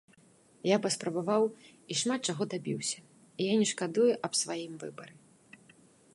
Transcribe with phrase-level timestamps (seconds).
[0.67, 1.43] Я паспрабаваў
[1.73, 2.99] і шмат чаго дабіўся,
[3.39, 5.15] і я не шкадую аб сваім выбары.